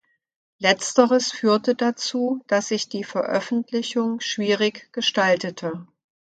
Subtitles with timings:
[0.57, 5.85] Letzteres führte dazu, dass sich die Veröffentlichung schwierig gestaltete.